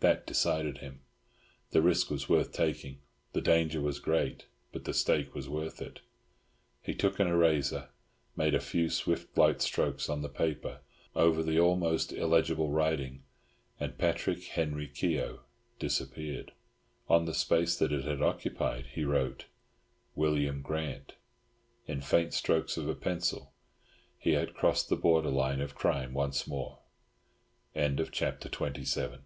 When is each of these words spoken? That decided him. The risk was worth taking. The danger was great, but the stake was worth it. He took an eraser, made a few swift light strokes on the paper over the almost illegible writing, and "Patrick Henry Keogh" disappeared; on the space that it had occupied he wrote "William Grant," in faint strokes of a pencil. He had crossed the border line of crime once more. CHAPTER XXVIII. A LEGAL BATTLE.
That 0.00 0.26
decided 0.26 0.76
him. 0.84 1.00
The 1.70 1.80
risk 1.80 2.10
was 2.10 2.28
worth 2.28 2.52
taking. 2.52 2.98
The 3.32 3.40
danger 3.40 3.80
was 3.80 3.98
great, 3.98 4.44
but 4.72 4.84
the 4.84 4.92
stake 4.92 5.34
was 5.34 5.48
worth 5.48 5.80
it. 5.80 6.00
He 6.82 6.94
took 6.94 7.18
an 7.18 7.26
eraser, 7.26 7.88
made 8.36 8.54
a 8.54 8.60
few 8.60 8.90
swift 8.90 9.38
light 9.38 9.62
strokes 9.62 10.10
on 10.10 10.20
the 10.20 10.28
paper 10.28 10.80
over 11.16 11.42
the 11.42 11.58
almost 11.58 12.12
illegible 12.12 12.68
writing, 12.70 13.22
and 13.78 13.96
"Patrick 13.96 14.44
Henry 14.48 14.86
Keogh" 14.86 15.44
disappeared; 15.78 16.52
on 17.08 17.24
the 17.24 17.32
space 17.32 17.74
that 17.78 17.90
it 17.90 18.04
had 18.04 18.20
occupied 18.20 18.88
he 18.92 19.04
wrote 19.06 19.46
"William 20.14 20.60
Grant," 20.60 21.14
in 21.86 22.02
faint 22.02 22.34
strokes 22.34 22.76
of 22.76 22.86
a 22.86 22.94
pencil. 22.94 23.54
He 24.18 24.32
had 24.32 24.52
crossed 24.52 24.90
the 24.90 24.96
border 24.96 25.30
line 25.30 25.62
of 25.62 25.74
crime 25.74 26.12
once 26.12 26.46
more. 26.46 26.80
CHAPTER 27.74 28.04
XXVIII. 28.48 28.56
A 28.60 28.62
LEGAL 28.62 28.84
BATTLE. 29.12 29.22